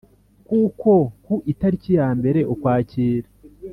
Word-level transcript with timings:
kuko 0.47 0.91
ku 1.23 1.33
itariki 1.51 1.91
ya 1.99 2.09
mbere 2.19 2.39
ukwakira 2.53 3.27